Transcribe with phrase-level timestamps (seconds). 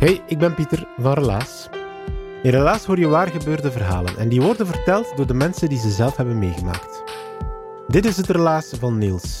[0.00, 1.68] Hey, ik ben Pieter van Relaas.
[2.42, 5.78] In Relaas hoor je waar gebeurde verhalen en die worden verteld door de mensen die
[5.78, 7.02] ze zelf hebben meegemaakt.
[7.88, 9.38] Dit is het relaas van Niels.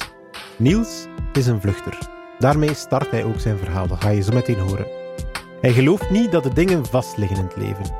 [0.56, 1.98] Niels is een vluchter.
[2.38, 4.86] Daarmee start hij ook zijn verhaal, dat ga je zo meteen horen.
[5.60, 7.94] Hij gelooft niet dat de dingen vastliggen in het leven.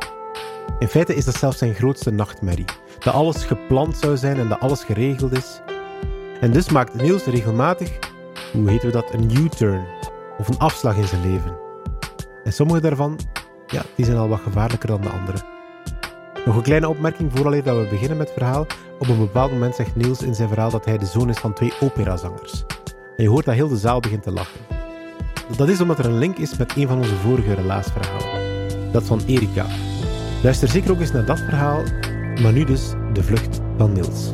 [0.78, 2.64] In feite is dat zelfs zijn grootste nachtmerrie.
[2.98, 5.60] Dat alles gepland zou zijn en dat alles geregeld is.
[6.40, 7.98] En dus maakt Niels regelmatig,
[8.52, 9.84] hoe heten we dat, een U-turn.
[10.38, 11.69] Of een afslag in zijn leven.
[12.44, 13.18] En sommige daarvan,
[13.66, 15.38] ja, die zijn al wat gevaarlijker dan de andere.
[16.46, 18.66] Nog een kleine opmerking vooraleer dat we beginnen met het verhaal.
[18.98, 21.52] Op een bepaald moment zegt Niels in zijn verhaal dat hij de zoon is van
[21.52, 22.64] twee operazangers.
[23.16, 24.60] En je hoort dat heel de zaal begint te lachen.
[25.56, 28.92] Dat is omdat er een link is met een van onze vorige relaasverhalen.
[28.92, 29.66] Dat van Erika.
[30.42, 31.82] Luister zeker ook eens naar dat verhaal,
[32.42, 34.32] maar nu dus de vlucht van Niels.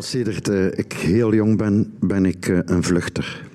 [0.00, 0.06] Al
[0.54, 3.48] eh, ik heel jong ben, ben ik eh, een vluchter.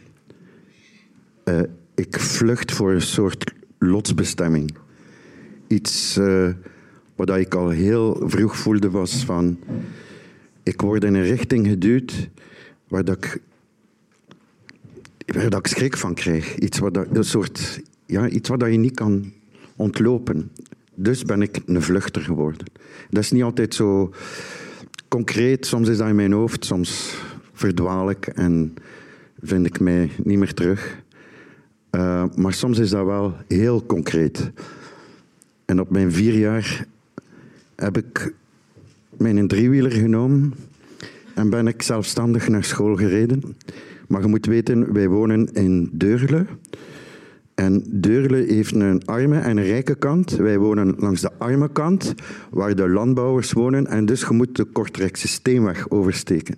[1.44, 1.60] Eh,
[1.96, 4.76] ik vlucht voor een soort lotsbestemming.
[5.68, 6.20] Iets
[7.16, 9.60] wat ik al heel vroeg voelde was van...
[10.64, 12.30] Ik word in een richting geduwd
[12.88, 13.42] waar dat ik,
[15.26, 16.58] waar dat ik schrik van krijg.
[16.58, 19.34] Iets wat, dat, een soort, ja, iets wat dat je niet kan
[19.76, 20.52] ontlopen.
[20.96, 22.68] Dus ben ik een vluchter geworden.
[23.10, 24.14] Dat is niet altijd zo
[25.16, 25.66] concreet.
[25.66, 27.18] Soms is dat in mijn hoofd, soms
[27.54, 28.74] verdwaal ik en
[29.42, 30.98] vind ik mij niet meer terug.
[31.92, 34.52] Uh, maar soms is dat wel heel concreet.
[35.66, 36.86] En op mijn vier jaar
[37.76, 38.34] heb ik
[39.18, 40.54] mijn driewieler genomen
[41.34, 43.56] en ben ik zelfstandig naar school gereden.
[44.08, 46.46] Maar je moet weten, wij wonen in Deurle.
[47.56, 50.32] En Deurle heeft een arme en een rijke kant.
[50.32, 52.14] Wij wonen langs de arme kant,
[52.50, 53.88] waar de landbouwers wonen.
[53.88, 56.56] En dus je moet de Kortrijkse Steenweg oversteken.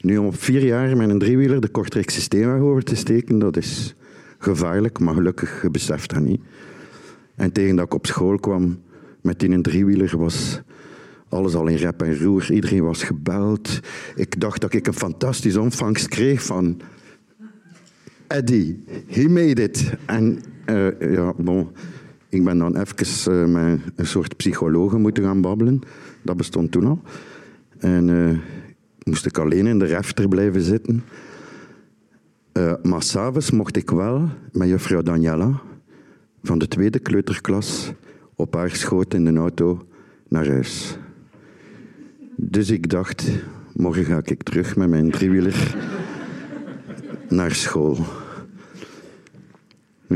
[0.00, 3.56] Nu, om op vier jaar met een driewieler de Kortrijkse Steenweg over te steken, dat
[3.56, 3.94] is
[4.38, 6.40] gevaarlijk, maar gelukkig, je beseft dat niet.
[7.34, 8.80] En tegen dat ik op school kwam
[9.20, 10.60] met die een driewieler, was
[11.28, 12.52] alles al in rep en roer.
[12.52, 13.80] Iedereen was gebeld.
[14.16, 16.80] Ik dacht dat ik een fantastische ontvangst kreeg van
[18.34, 19.92] Eddie, he made it.
[20.06, 21.34] En uh, ja,
[22.28, 25.80] ik ben dan even uh, met een soort psycholoog moeten gaan babbelen.
[26.22, 27.02] Dat bestond toen al.
[27.78, 28.38] En uh,
[29.02, 31.04] moest ik alleen in de refter blijven zitten.
[32.82, 35.60] maar s'avonds mocht ik wel met juffrouw Daniela
[36.42, 37.92] van de tweede kleuterklas
[38.34, 39.86] op haar schoot in de auto
[40.28, 40.98] naar huis.
[42.36, 43.30] Dus ik dacht,
[43.72, 45.76] morgen ga ik terug met mijn driewieler
[47.28, 48.23] naar school.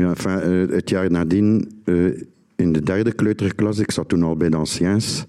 [0.07, 2.21] Enfin, het jaar nadien, uh,
[2.55, 5.25] in de derde kleuterklas, ik zat toen al bij de anciens,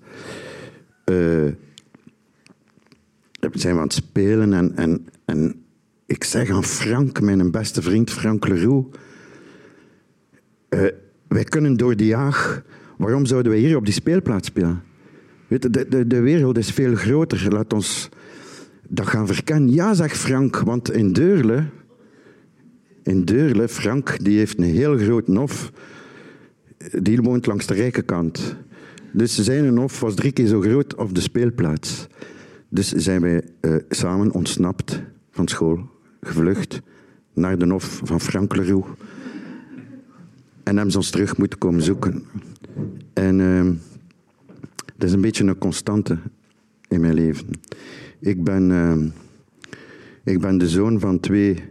[1.04, 1.52] uh,
[3.52, 5.62] zijn we aan het spelen en, en, en
[6.06, 8.98] ik zeg aan Frank, mijn beste vriend Frank Leroux,
[11.28, 12.62] wij kunnen door die jaag,
[12.96, 14.82] waarom zouden wij hier op die speelplaats spelen?
[15.46, 18.08] Weet je, de, de, de wereld is veel groter, laat ons
[18.88, 19.72] dat gaan verkennen.
[19.72, 21.64] Ja, zegt Frank, want in Deurle,
[23.02, 25.72] in Deurle, Frank, die heeft een heel groot hof.
[26.92, 28.56] Die woont langs de rijke kant.
[29.12, 32.06] Dus zijn hof was drie keer zo groot als de speelplaats.
[32.68, 35.88] Dus zijn wij uh, samen ontsnapt van school,
[36.20, 36.80] gevlucht
[37.32, 38.88] naar de hof van Frank Leroux.
[40.62, 42.24] En hebben ze ons terug moeten komen zoeken.
[43.12, 43.64] En uh,
[44.96, 46.18] dat is een beetje een constante
[46.88, 47.46] in mijn leven.
[48.18, 48.96] Ik ben, uh,
[50.24, 51.62] ik ben de zoon van twee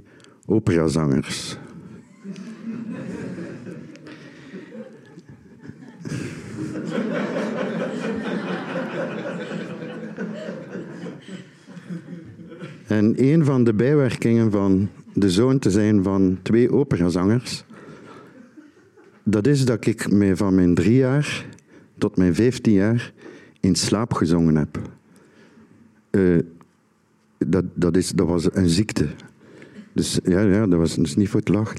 [0.50, 1.58] operazangers.
[12.88, 17.64] En een van de bijwerkingen van de zoon te zijn van twee operazangers,
[19.24, 21.46] dat is dat ik mij van mijn drie jaar
[21.98, 23.14] tot mijn vijftien jaar
[23.60, 24.80] in slaap gezongen heb.
[26.12, 26.40] Uh,
[27.38, 29.08] dat, dat, is, dat was een ziekte.
[30.00, 31.74] Dus ja, ja dat was dus niet voor het lach.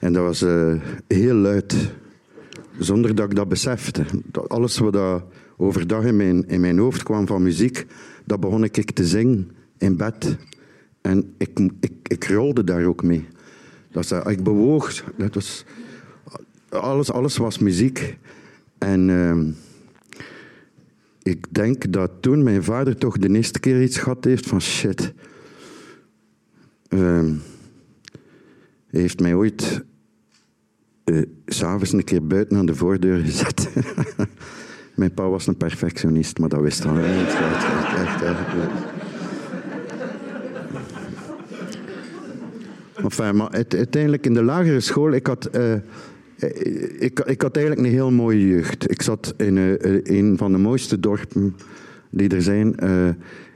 [0.00, 0.74] En dat was uh,
[1.06, 1.74] heel luid.
[2.78, 4.04] Zonder dat ik dat besefte.
[4.46, 5.24] Alles wat dat
[5.56, 7.86] overdag in mijn, in mijn hoofd kwam van muziek,
[8.24, 10.36] dat begon ik te zingen in bed.
[11.00, 13.26] En ik, ik, ik rolde daar ook mee.
[13.90, 15.04] Dat was, ik bewoog.
[15.16, 15.64] Dat was,
[16.68, 18.16] alles, alles was muziek.
[18.78, 19.42] En uh,
[21.22, 25.12] ik denk dat toen mijn vader toch de eerste keer iets gehad heeft van shit.
[26.88, 27.24] Hij
[28.98, 29.84] heeft mij ooit
[31.04, 33.68] uh, s'avonds een keer buiten aan de voordeur gezet.
[34.96, 37.04] mijn pa was een perfectionist, maar dat wist hij.
[37.04, 37.64] Echt, echt,
[38.22, 38.52] echt,
[43.32, 45.72] maar uiteindelijk in de lagere school, ik had, uh,
[46.98, 48.90] ik, ik had eigenlijk een heel mooie jeugd.
[48.90, 49.56] Ik zat in
[50.02, 51.56] een van de mooiste dorpen
[52.10, 52.76] die er zijn.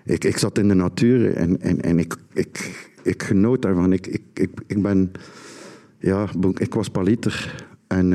[0.04, 3.93] Ik, ik zat in de natuur en, en, en ik, ik, ik genoot daarvan.
[3.93, 5.12] Ik, ik, ik, ik ben,
[5.99, 7.67] ja, ik was paliter.
[7.87, 8.12] En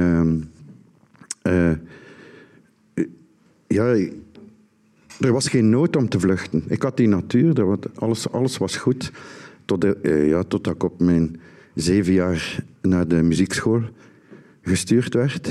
[1.44, 1.72] uh,
[3.68, 3.96] ja,
[5.20, 6.64] er was geen nood om te vluchten.
[6.68, 9.12] Ik had die natuur, alles, alles was goed.
[9.66, 11.40] Tot, uh, ja, totdat ik op mijn
[11.74, 13.82] zeven jaar naar de muziekschool
[14.62, 15.50] gestuurd werd.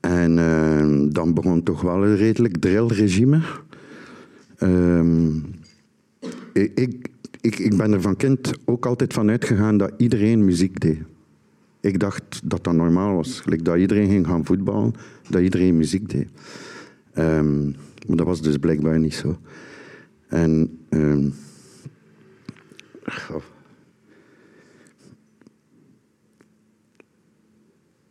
[0.00, 3.40] En uh, dan begon toch wel een redelijk drillregime.
[4.58, 5.34] Uh,
[6.52, 7.08] ik,
[7.40, 10.98] ik, ik ben er van kind ook altijd van uitgegaan dat iedereen muziek deed.
[11.80, 13.40] Ik dacht dat dat normaal was.
[13.40, 14.94] Gelijk dat iedereen ging gaan voetballen,
[15.28, 16.28] dat iedereen muziek deed.
[17.14, 17.76] Um,
[18.06, 19.38] maar dat was dus blijkbaar niet zo.
[20.28, 21.34] En um,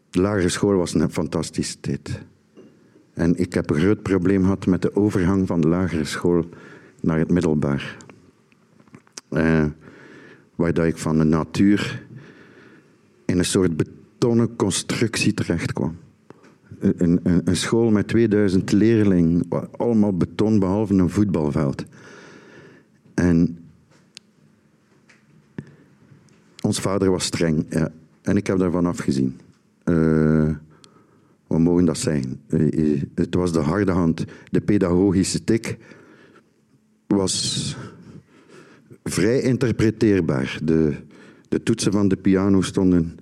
[0.09, 2.21] de lagere school was een fantastische tijd.
[3.13, 6.45] En ik heb een groot probleem gehad met de overgang van de lagere school
[7.01, 7.97] naar het middelbaar.
[9.31, 9.65] Uh,
[10.55, 12.03] waar dat ik van de natuur
[13.25, 15.97] in een soort betonnen constructie terecht kwam.
[16.79, 19.43] Een, een, een school met 2000 leerlingen,
[19.77, 21.85] allemaal beton behalve een voetbalveld.
[23.13, 23.57] En
[26.61, 27.65] ons vader was streng.
[28.21, 29.39] En ik heb daarvan afgezien.
[29.85, 30.49] Uh,
[31.47, 32.41] wat mogen dat zijn?
[32.47, 34.25] Uh, het was de harde hand.
[34.51, 35.77] De pedagogische tik
[37.07, 37.75] was
[39.03, 40.59] vrij interpreteerbaar.
[40.63, 40.95] De,
[41.49, 43.17] de toetsen van de piano stonden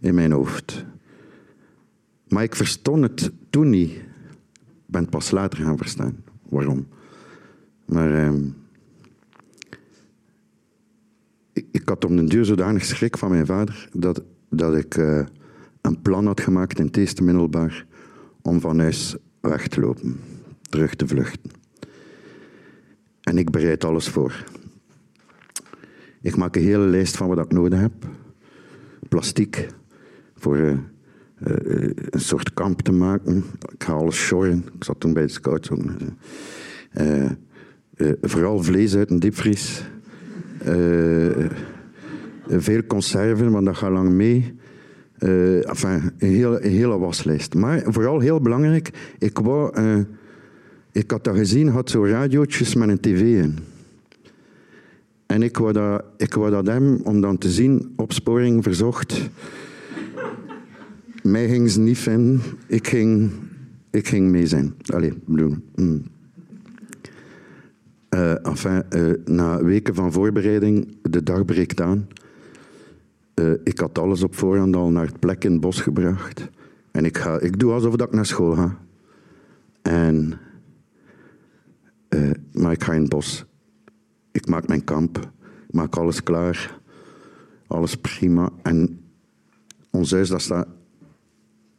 [0.00, 0.84] in mijn hoofd.
[2.28, 3.90] Maar ik verstond het toen niet.
[3.90, 6.16] Ik ben het pas later gaan verstaan.
[6.48, 6.86] Waarom?
[7.84, 8.44] Maar ehm,
[11.52, 15.26] ik, ik, had om den duur zodanig schrik van mijn vader dat, dat ik uh,
[15.80, 17.86] een plan had gemaakt in het eerste middelbaar
[18.42, 20.20] om van huis weg te lopen,
[20.62, 21.50] terug te vluchten.
[23.20, 24.44] En ik bereid alles voor.
[26.22, 27.92] Ik maak een hele lijst van wat ik nodig heb.
[29.08, 29.66] Plastiek,
[30.34, 33.44] voor uh, uh, een soort kamp te maken.
[33.72, 34.64] Ik ga alles shorren.
[34.74, 35.70] Ik zat toen bij de scouts.
[37.00, 37.30] Uh,
[38.22, 39.82] vooral vlees uit een diepvries.
[42.48, 44.54] veel conserven, want dat gaat lang mee.
[45.18, 47.54] enfin, een hele, hele waslijst.
[47.54, 49.76] Maar vooral heel belangrijk, ik wou...
[50.92, 53.58] ik had dat gezien, had zo radiootjes met een tv in.
[55.30, 59.30] En ik wou dat, ik wou dat hem, om dan te zien, opsporing verzocht.
[61.22, 62.40] Mij ging ze niet vinden.
[62.66, 63.30] Ik ging,
[63.90, 64.74] ik ging mee zijn.
[64.86, 65.54] Allee, bedoel.
[65.74, 66.02] Mm.
[68.14, 72.08] Uh, enfin, uh, na weken van voorbereiding, de dag breekt aan.
[73.34, 76.48] Uh, ik had alles op voorhand al naar het plek in het bos gebracht.
[76.90, 78.78] En ik, ga, ik doe alsof dat ik naar school ga.
[79.82, 80.38] En,
[82.52, 83.44] maar ik ga in het bos.
[84.32, 85.18] Ik maak mijn kamp,
[85.68, 86.78] ik maak alles klaar,
[87.66, 88.50] alles prima.
[88.62, 89.00] En
[89.90, 90.68] ons huis, dat, staat,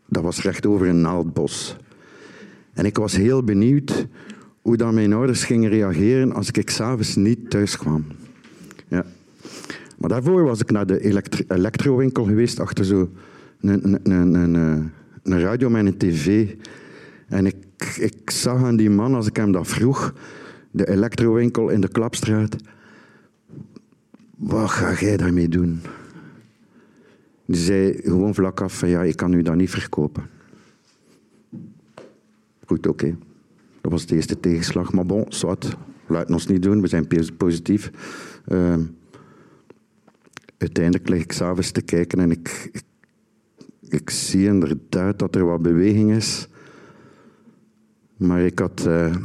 [0.08, 1.76] dat was recht over een naaldbos.
[2.74, 4.08] En ik was heel benieuwd
[4.62, 8.06] hoe dan mijn ouders gingen reageren als ik s'avonds niet thuis kwam.
[8.88, 9.06] Ja.
[9.98, 13.10] Maar daarvoor was ik naar de elektro elektrowinkel geweest, achter zo
[13.62, 14.92] een, een, een,
[15.24, 16.54] een, radio met een tv.
[17.28, 17.56] En ik,
[18.00, 20.14] ik zag aan die man, als ik hem dat vroeg,
[20.72, 22.56] de elektrowinkel in de Klapstraat.
[24.38, 25.82] Wat ga jij daarmee doen?
[27.46, 30.30] Die zei gewoon vlak af van ja, ik kan u dat niet verkopen.
[32.66, 33.18] Goed, oké.
[33.82, 35.78] Dat was de eerste tegenslag, maar bon, zwart.
[36.08, 37.92] laten ons niet doen, we zijn positief.
[38.48, 38.76] Uh,
[40.58, 42.84] uiteindelijk lig ik s'avonds te kijken en ik, ik,
[43.90, 46.48] ik, zie inderdaad dat er wat beweging is.
[48.18, 49.16] Maar ik had uh,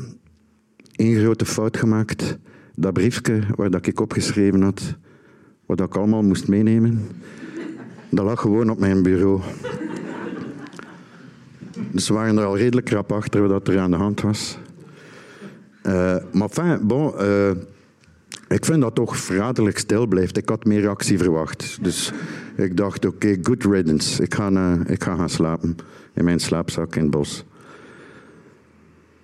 [0.97, 2.39] één grote fout gemaakt.
[2.75, 4.97] Dat briefje waar dat ik opgeschreven had,
[5.67, 7.09] wat ik allemaal moest meenemen,
[8.11, 9.41] dat lag gewoon op mijn bureau.
[11.91, 14.59] Dus we waren er al redelijk krap achter wat er aan de hand was.
[15.87, 17.51] Uh, maar enfin, bon, uh,
[18.49, 20.37] ik vind dat toch verraderlijk stil blijft.
[20.37, 21.79] Ik had meer actie verwacht.
[21.83, 22.13] Dus
[22.57, 24.23] ik dacht, oké, good riddance.
[24.23, 25.77] Ik ga, uh, ik ga gaan slapen
[26.15, 27.45] in mijn slaapzak in het bos.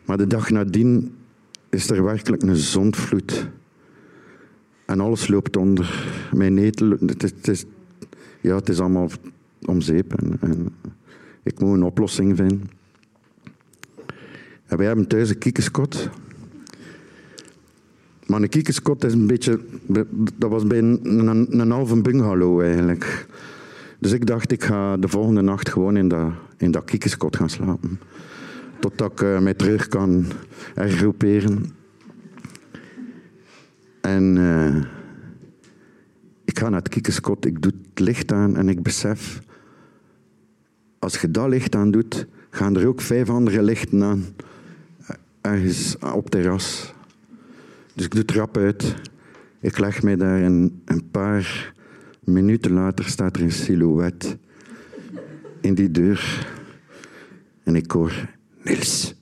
[0.04, 1.14] Maar de dag nadien
[1.72, 3.48] is er werkelijk een zondvloed.
[4.86, 6.12] En alles loopt onder.
[6.32, 7.64] Mijn netel, het is,
[8.40, 9.10] ja, het is allemaal
[9.64, 10.14] om zeep.
[10.14, 10.68] En, en
[11.42, 12.70] ik moet een oplossing vinden.
[14.66, 16.08] En wij hebben thuis een kiekenskot.
[18.26, 19.60] Maar een kiekenskot is een beetje...
[20.36, 23.26] Dat was bij een, een, een halve bungalow eigenlijk.
[23.98, 27.50] Dus ik dacht, ik ga de volgende nacht gewoon in dat, in dat kiekenskot gaan
[27.50, 27.98] slapen.
[28.82, 30.24] Totdat ik uh, mij terug kan
[30.74, 31.70] hergroeperen.
[34.00, 34.76] En uh,
[36.44, 39.40] ik ga naar het kiekenskot, ik doe het licht aan en ik besef...
[40.98, 44.24] Als je dat licht aan doet, gaan er ook vijf andere lichten aan.
[45.40, 46.94] Ergens op terras.
[47.94, 48.94] Dus ik doe het rap uit.
[49.60, 51.74] Ik leg mij daar en een paar
[52.20, 54.36] minuten later staat er een silhouet
[55.60, 56.48] in die deur.
[57.62, 59.14] En ik hoor, Niels,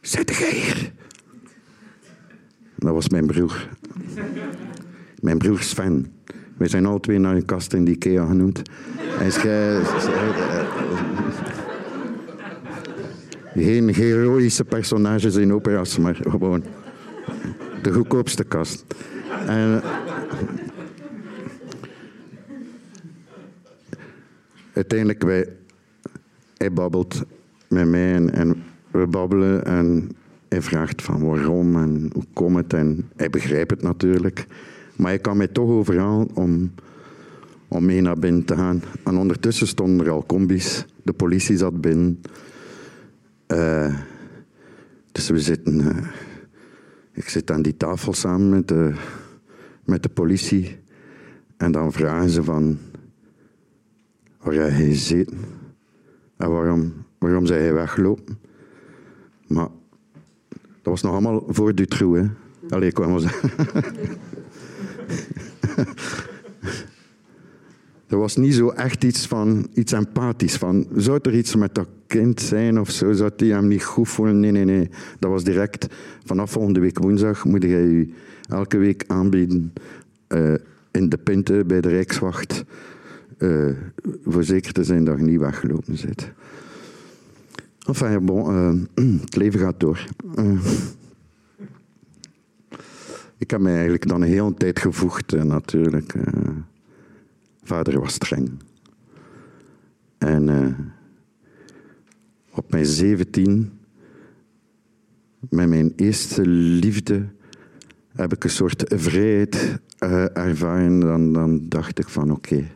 [0.00, 0.92] zit jij hier?
[2.76, 3.68] Dat was mijn broer.
[5.20, 6.12] Mijn broer Sven.
[6.56, 8.62] We zijn al twee naar een kast in de IKEA genoemd.
[8.98, 9.36] Hij is
[13.66, 16.64] geen heroïsche personages in opera's, maar gewoon
[17.82, 18.84] de goedkoopste kast.
[19.46, 19.82] En,
[24.72, 25.48] uiteindelijk, wij,
[26.56, 27.24] hij babbelt
[27.68, 30.10] met mij en, we babbelen en
[30.48, 34.46] hij vraagt van waarom en hoe komt het en hij begrijpt het natuurlijk.
[34.96, 36.72] Maar hij kan mij toch overhalen om,
[37.68, 38.82] om mee naar binnen te gaan.
[39.04, 42.20] En ondertussen stonden er al combis, de politie zat binnen.
[43.52, 43.94] Uh,
[45.12, 45.80] dus we zitten...
[45.80, 45.96] Uh,
[47.12, 48.94] ik zit aan die tafel samen met de,
[49.84, 50.78] met de politie.
[51.56, 52.78] En dan vragen ze van...
[54.40, 55.38] Waar jij zitten?
[56.36, 58.38] En waarom, waarom zijn hij weggelopen?
[59.46, 59.68] Maar
[60.58, 62.26] dat was nog allemaal voor Dutroux, hè.
[62.68, 63.50] Allee, wel zeggen.
[68.08, 70.56] er was niet zo echt iets van iets empathisch.
[70.56, 73.12] Van, zou er iets met dat kind zijn of zo?
[73.12, 74.40] Zou hij hem niet goed voelen?
[74.40, 74.90] Nee, nee, nee.
[75.18, 75.86] Dat was direct.
[76.24, 78.12] Vanaf volgende week woensdag moet jij je
[78.48, 79.72] elke week aanbieden
[80.28, 80.54] uh,
[80.90, 82.64] in de pinten bij de Rijkswacht.
[83.38, 83.70] Uh,
[84.24, 86.32] voor zeker te zijn dat je niet weggelopen zit.
[87.86, 90.06] Enfin, bon, uh, het leven gaat door.
[93.38, 96.14] ik heb mij eigenlijk dan een hele tijd gevoegd, natuurlijk.
[97.62, 98.50] Vader was streng.
[100.18, 100.48] En
[102.50, 103.78] op mijn zeventien,
[105.38, 107.26] met mijn eerste liefde,
[108.12, 109.78] heb ik een soort vrijheid
[110.32, 111.00] ervaren.
[111.00, 112.72] Dan, dan dacht ik van oké, okay,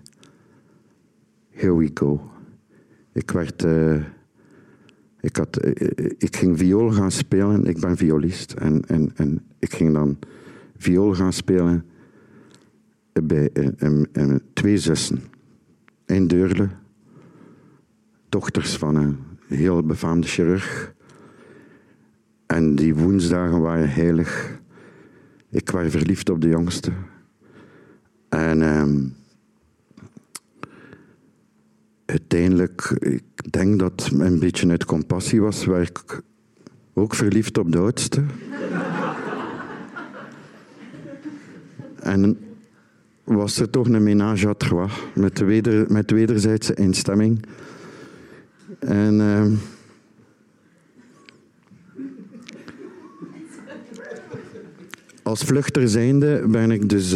[1.51, 2.31] here we go.
[3.13, 3.65] Ik werd...
[5.21, 5.65] Ik, had,
[6.19, 7.65] ik ging viool gaan spelen.
[7.65, 8.53] Ik ben violist.
[8.53, 10.19] En, en, en ik ging dan
[10.77, 11.85] viool gaan spelen
[13.13, 15.23] bij een, twee zussen
[16.07, 16.69] in Deurle,
[18.29, 20.95] dochters van een heel befaamde chirurg.
[22.47, 24.61] En die woensdagen waren heilig.
[25.49, 26.93] Ik was verliefd op de jongste.
[28.29, 28.85] En uh,
[32.11, 36.23] uiteindelijk, ik denk dat een beetje uit compassie was, waar ik
[36.95, 38.23] ook verliefd op de oudste.
[42.01, 42.39] en
[43.25, 47.45] was er toch een ménage à trois met, weder, met wederzijdse instemming.
[48.79, 49.47] En uh,
[55.23, 57.15] als vluchter zijnde ben ik dus uh,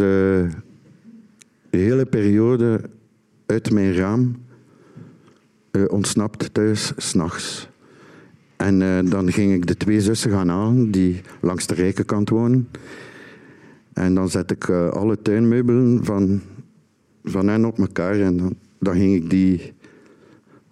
[1.69, 2.81] de hele periode
[3.45, 4.44] uit mijn raam
[5.87, 7.69] ontsnapt thuis, s'nachts.
[8.55, 12.29] En uh, dan ging ik de twee zussen gaan halen die langs de rijke kant
[12.29, 12.69] wonen.
[13.93, 16.41] En dan zet ik uh, alle tuinmeubelen van,
[17.23, 19.73] van hen op elkaar en dan, dan ging ik die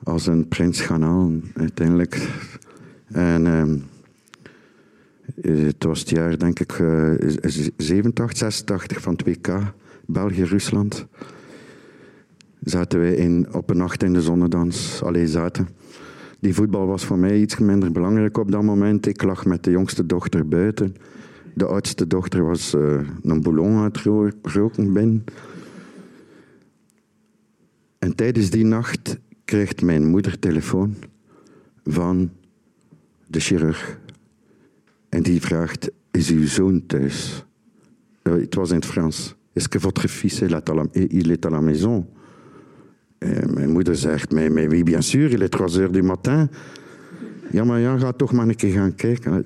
[0.04, 2.28] als een prins gaan halen, uiteindelijk.
[3.12, 3.64] En uh,
[5.42, 7.12] Eh, het was het jaar, denk ik, uh,
[7.78, 9.52] 87, 86 van 2K,
[10.06, 11.06] België-Rusland.
[12.63, 15.01] Zaten wij in, op een nacht in de zonnedans.
[15.03, 15.67] Alleen zaten.
[16.39, 19.05] Die voetbal was voor mij iets minder belangrijk op dat moment.
[19.05, 20.96] Ik lag met de jongste dochter buiten.
[21.53, 23.98] De oudste dochter was uh, een bouillon aan het
[24.41, 25.24] roken binnen.
[28.00, 30.96] En tijdens die nacht krijgt mijn moeder telefoon
[31.84, 32.29] van
[33.27, 34.00] de chirurg.
[35.10, 37.46] En die vraagt, is uw zoon thuis?
[38.24, 39.36] Uh, het was in het Frans.
[39.53, 40.53] Est-ce que votre fils il
[41.32, 42.05] est à la maison?
[43.24, 46.50] En mijn moeder zegt, mais, mais oui, bien sûr, il est 3 heures du matin.
[47.51, 49.46] Ja, maar ja, ga toch maar een keer gaan kijken.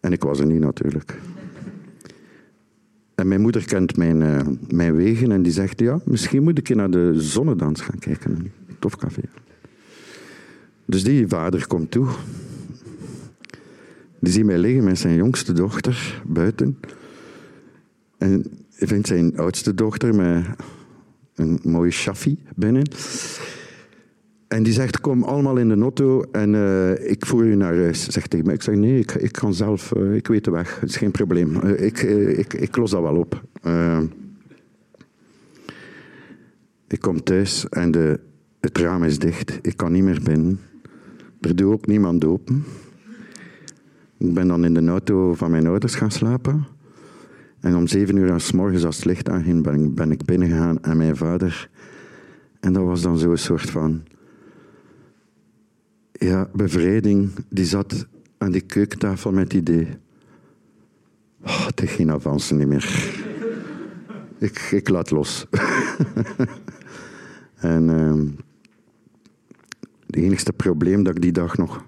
[0.00, 1.18] En ik was er niet natuurlijk.
[3.14, 6.74] En mijn moeder kent mijn, uh, mijn wegen en die zegt, ja, misschien moet ik
[6.74, 8.52] naar de zonnedans gaan kijken.
[8.78, 9.22] tof café.
[10.84, 12.08] Dus die vader komt toe.
[14.18, 16.78] Die ziet mij liggen met zijn jongste dochter buiten.
[18.18, 20.44] En vindt zijn oudste dochter met
[21.40, 22.88] een mooie chaffi binnen.
[24.48, 28.08] En die zegt, kom allemaal in de auto en uh, ik voer je naar huis.
[28.08, 28.54] Zegt tegen mij.
[28.54, 30.80] Ik zeg, nee, ik, ik kan zelf, uh, ik weet de weg.
[30.80, 31.56] Het is geen probleem.
[31.64, 32.02] Uh, ik,
[32.38, 33.42] ik, ik los dat wel op.
[36.88, 38.20] ik kom thuis en de,
[38.60, 39.58] het raam is dicht.
[39.62, 40.60] Ik kan niet meer binnen.
[41.40, 42.64] Er doet ook niemand open.
[44.18, 46.66] Ik ben dan in de auto van mijn ouders gaan slapen.
[47.60, 50.82] En om zeven uur s morgens, als het licht aanging, ben ik, ben ik binnengegaan
[50.82, 51.70] en mijn vader.
[52.60, 54.02] En dat was dan zo'n soort van
[56.12, 57.30] ja, bevrijding.
[57.48, 58.06] Die zat
[58.38, 59.88] aan die keukentafel met het idee.
[61.42, 63.14] Oh, het is geen avance niet meer.
[64.38, 65.46] ik, ik laat los.
[67.56, 67.88] en
[70.06, 71.84] het enigste probleem dat ik die dag nog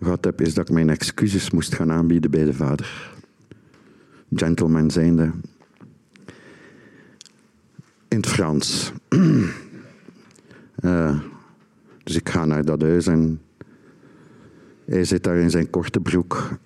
[0.00, 3.12] gehad heb, is dat ik mijn excuses moest gaan aanbieden bij de vader
[4.34, 5.30] gentleman zijnde.
[8.08, 8.92] In het Frans.
[10.84, 11.20] uh,
[12.04, 13.40] dus ik ga naar dat huis en
[14.84, 16.58] hij zit daar in zijn korte broek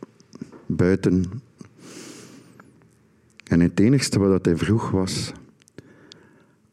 [0.67, 1.25] buiten.
[3.45, 5.33] En het enigste wat hij vroeg was: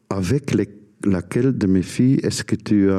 [0.06, 0.68] Avec
[1.00, 2.90] laquelle de mes filles est-ce que tu.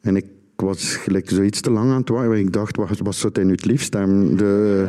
[0.00, 0.26] En ik
[0.60, 2.38] ik was gelijk zoiets te lang aan het wachten.
[2.38, 3.92] Ik dacht, wat, wat zou hij nu het liefst?
[3.92, 4.86] De,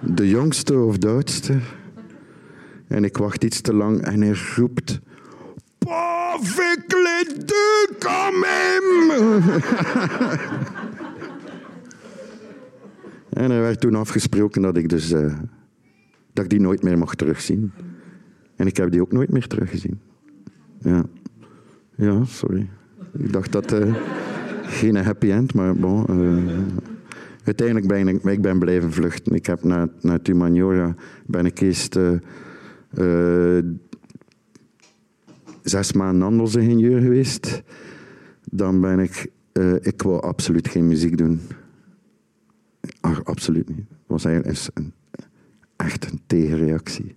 [0.00, 1.58] de jongste of de oudste?
[2.86, 5.00] En ik wacht iets te lang en hij roept...
[7.98, 9.12] Quand même!
[13.42, 15.12] en er werd toen afgesproken dat ik dus...
[15.12, 15.34] Uh,
[16.32, 17.72] dat ik die nooit meer mocht terugzien.
[18.56, 20.00] En ik heb die ook nooit meer teruggezien.
[20.80, 21.04] Ja.
[21.94, 22.68] Ja, sorry.
[23.12, 23.94] Ik dacht dat uh,
[24.62, 26.04] geen happy end, maar bon.
[26.10, 26.58] Uh,
[27.44, 29.34] uiteindelijk ben ik, ik ben blijven vluchten.
[29.34, 30.94] Ik heb naar, naar Tumaniora
[31.26, 33.58] ben ik eerst uh,
[35.62, 37.62] zes maanden handelsingenieur geweest.
[38.50, 39.30] Dan ben ik,
[39.80, 41.40] ik wou absoluut geen muziek doen.
[43.22, 43.88] Absoluut niet.
[43.88, 44.58] Het was eigenlijk
[45.76, 47.16] echt een tegenreactie.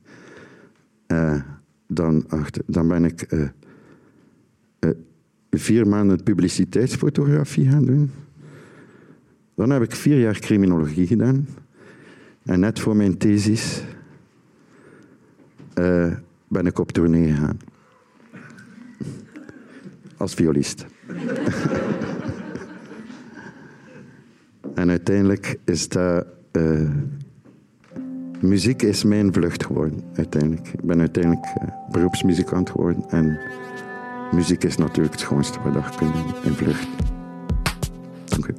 [1.88, 2.26] dan,
[2.66, 3.28] dan ben ik
[5.52, 8.12] vier maanden publiciteitsfotografie gaan doen.
[9.56, 11.48] Dan heb ik vier jaar criminologie gedaan.
[12.44, 13.84] En net voor mijn thesis
[15.80, 16.14] uh,
[16.48, 17.60] ben ik op tournee gegaan.
[20.18, 20.86] Als violist.
[24.74, 26.26] en uiteindelijk is dat...
[26.52, 26.90] Uh,
[28.40, 30.68] muziek is mijn vlucht geworden, uiteindelijk.
[30.68, 33.40] Ik ben uiteindelijk uh, beroepsmuzikant geworden en...
[34.32, 36.88] Muziek is natuurlijk het schoonste wat je kunt in vlucht.
[38.26, 38.56] Dank u.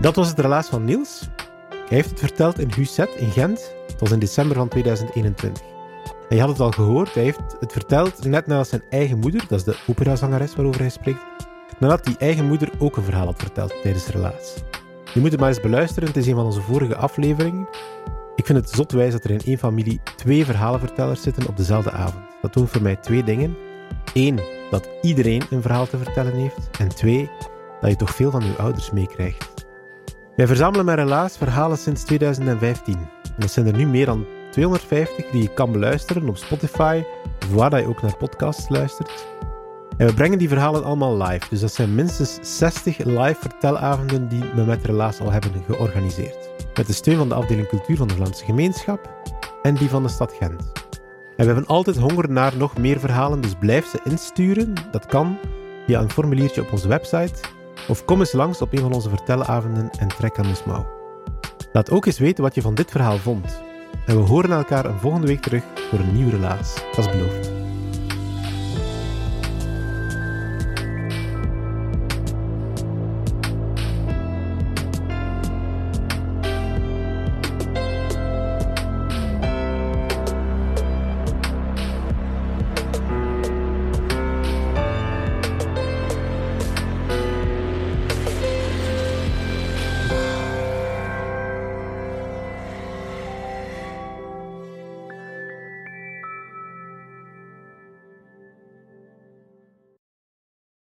[0.00, 1.28] Dat was het relaas van Niels.
[1.68, 3.74] Hij heeft het verteld in Huset in Gent.
[3.86, 5.62] Het was in december van 2021.
[6.28, 9.44] En je had het al gehoord, hij heeft het verteld net nadat zijn eigen moeder,
[9.48, 11.24] dat is de operazangeres waarover hij spreekt,
[11.78, 14.54] nadat die eigen moeder ook een verhaal had verteld tijdens het relaas.
[15.14, 17.68] Je moet het maar eens beluisteren, het is een van onze vorige afleveringen.
[18.36, 22.24] Ik vind het zotwijs dat er in één familie twee verhalenvertellers zitten op dezelfde avond.
[22.40, 23.56] Dat doen voor mij twee dingen.
[24.14, 26.70] Eén, dat iedereen een verhaal te vertellen heeft.
[26.78, 27.30] En twee,
[27.80, 29.66] dat je toch veel van je ouders meekrijgt.
[30.36, 32.94] Wij verzamelen met Relaas verhalen sinds 2015.
[33.24, 37.02] En dat zijn er nu meer dan 250 die je kan beluisteren op Spotify,
[37.40, 39.26] of waar je ook naar podcasts luistert.
[39.96, 41.46] En we brengen die verhalen allemaal live.
[41.50, 46.50] Dus dat zijn minstens 60 live vertelavonden die we met Relaas al hebben georganiseerd.
[46.76, 49.10] Met de steun van de afdeling cultuur van de Vlaamse gemeenschap
[49.62, 50.72] en die van de stad Gent.
[51.36, 54.74] En we hebben altijd honger naar nog meer verhalen, dus blijf ze insturen.
[54.90, 55.38] Dat kan
[55.86, 57.34] via een formuliertje op onze website.
[57.88, 60.86] Of kom eens langs op een van onze vertelavonden en trek aan de mouw.
[61.72, 63.62] Laat ook eens weten wat je van dit verhaal vond.
[64.06, 66.74] En we horen elkaar een volgende week terug voor een nieuwe relaas.
[66.96, 67.52] Dat is beloofd.